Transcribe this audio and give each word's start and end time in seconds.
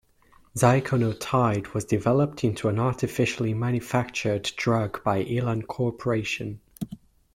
Ziconotide 0.57 1.75
was 1.75 1.85
developed 1.85 2.43
into 2.43 2.67
an 2.69 2.79
artificially 2.79 3.53
manufactured 3.53 4.51
drug 4.57 5.03
by 5.03 5.21
Elan 5.21 5.61
Corporation. 5.61 6.59